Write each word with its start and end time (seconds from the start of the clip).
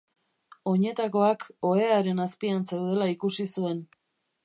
Oinetakoak 0.71 1.45
ohearen 1.73 2.25
azpian 2.25 2.69
zeudela 2.73 3.15
ikusi 3.19 3.51
zuen. 3.59 3.89